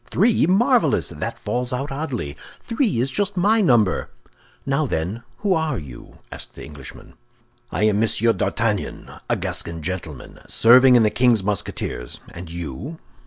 "Three? 0.09 0.47
Marvelous! 0.47 1.09
That 1.09 1.37
falls 1.37 1.71
out 1.71 1.91
oddly! 1.91 2.35
Three 2.59 2.99
is 2.99 3.11
just 3.11 3.37
my 3.37 3.61
number!" 3.61 4.09
"Now, 4.65 4.87
then, 4.87 5.21
who 5.37 5.53
are 5.53 5.77
you?" 5.77 6.17
asked 6.31 6.55
the 6.55 6.65
Englishman. 6.65 7.13
"I 7.71 7.83
am 7.83 7.99
Monsieur 7.99 8.33
d'Artagnan, 8.33 9.11
a 9.29 9.35
Gascon 9.35 9.83
gentleman, 9.83 10.39
serving 10.47 10.95
in 10.95 11.03
the 11.03 11.11
king's 11.11 11.43
Musketeers. 11.43 12.19
And 12.33 12.49
you?" 12.49 12.97